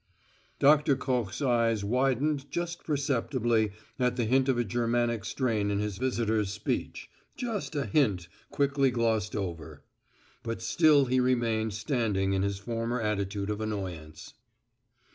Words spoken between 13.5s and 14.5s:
of annoyance.